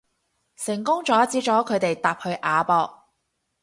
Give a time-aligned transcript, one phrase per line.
[0.55, 3.03] 成功阻止咗佢哋搭去亞博